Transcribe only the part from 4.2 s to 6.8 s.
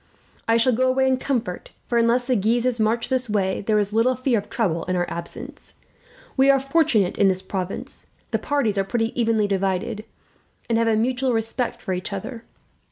of trouble in our absence. We are